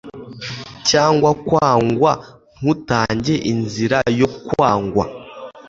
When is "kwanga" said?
4.47-5.03